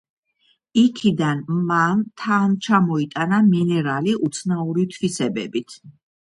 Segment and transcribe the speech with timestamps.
[0.83, 5.79] იქიდან მან თან ჩამოიტანა მინერალი უცნაური თვისებებით.